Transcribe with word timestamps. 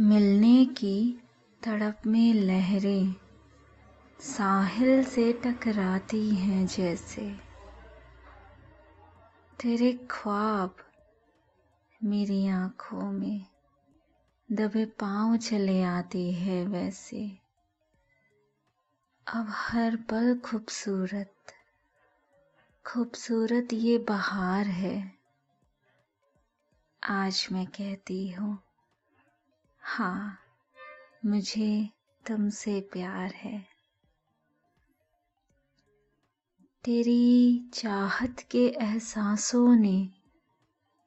मिलने 0.00 0.64
की 0.64 1.24
तड़प 1.62 2.00
में 2.06 2.34
लहरें 2.34 3.14
साहिल 4.20 5.04
से 5.04 5.32
टकराती 5.32 6.30
हैं 6.30 6.66
जैसे। 6.66 7.36
तेरे 9.60 9.92
ख्वाब 10.10 10.76
मेरी 12.04 12.48
आँखों 12.48 13.10
में 13.12 13.46
दबे 14.52 14.84
पाँव 14.84 15.36
चले 15.36 15.82
आते 15.82 16.30
हैं 16.30 16.66
वैसे। 16.66 17.38
अब 19.26 19.46
हर 19.48 19.96
पल 19.96 20.38
खूबसूरत 20.44 21.34
खूबसूरत 22.86 23.68
ये 23.72 23.98
बहार 23.98 24.66
है। 24.66 25.12
आज 27.02 27.48
मैं 27.52 27.66
कहती 27.66 28.28
हूँ 28.28 28.65
हाँ 29.88 30.38
मुझे 31.26 31.90
तुमसे 32.26 32.80
प्यार 32.80 33.32
है। 33.34 33.68
तेरी 36.84 37.70
चाहत 37.74 38.36
के 38.50 38.66
एहसासों 38.66 39.76
ने 39.76 40.08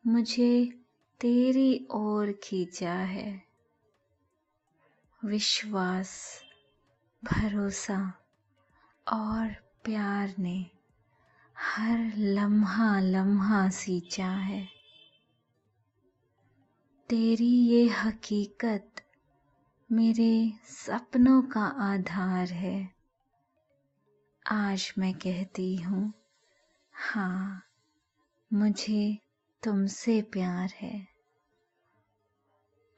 मुझे 0.08 0.84
तेरी 1.20 1.88
ओर 1.92 2.32
खींचा 2.44 2.94
है। 2.94 3.44
विश्वास, 5.26 6.42
भरोसा 7.24 8.14
और 9.08 9.48
प्यार 9.84 10.34
ने 10.40 10.66
हर 11.58 12.14
लम्हा 12.18 13.00
लम्हा 13.00 13.70
सींचा 13.70 14.32
है। 14.32 14.79
तेरी 17.10 17.46
ये 17.46 17.90
हकीकत 17.90 18.92
मेरे 19.92 20.54
सपनों 20.66 21.42
का 21.42 21.62
आधार 21.62 22.48
है। 22.48 22.90
आज 24.52 24.94
मैं 24.98 25.14
कहती 25.14 25.76
हूँ 25.76 26.14
हाँ 26.94 27.64
मुझे 28.54 29.20
तुमसे 29.64 30.22
प्यार 30.22 30.70
है। 30.70 31.08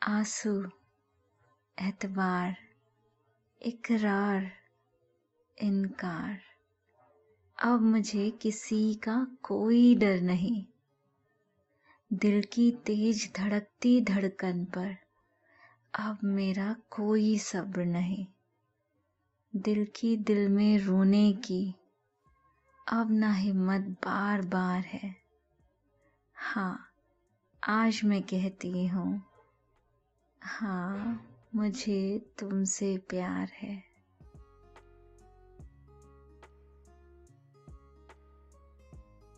आँसू, 0.03 0.65
एतबार, 1.81 2.57
इकरार, 3.61 4.51
इनकार। 5.61 6.39
अब 7.63 7.81
मुझे 7.81 8.29
किसी 8.31 8.93
का 8.93 9.27
कोई 9.43 9.95
डर 9.95 10.21
नहीं। 10.21 10.65
दिल 12.13 12.43
की 12.43 12.71
तेज 12.71 13.33
धड़कती 13.37 14.01
धड़कन 14.01 14.65
पर। 14.65 14.95
अब 15.93 16.17
मेरा 16.23 16.75
कोई 16.89 17.37
सब्र 17.37 17.85
नहीं। 17.85 18.27
दिल 19.55 19.87
की 19.95 20.17
दिल 20.17 20.49
में 20.49 20.79
रोने 20.79 21.33
की। 21.33 21.75
अब 22.87 23.11
ना 23.11 23.33
हिम्मत 23.33 23.81
बार 23.81 24.41
बार 24.41 24.79
है। 24.79 25.15
हाँ 26.35 26.87
आज 27.63 28.01
मैं 28.03 28.23
कहती 28.23 28.87
हूँ 28.87 29.21
हाँ 30.43 31.27
मुझे 31.55 32.31
तुमसे 32.39 32.97
प्यार 32.97 33.51
है। 33.55 33.90